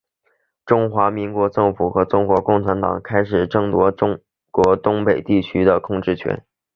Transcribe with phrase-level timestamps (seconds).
[0.65, 6.43] 中华民国政府和中国共产党开始争夺中国东北地区的控制权。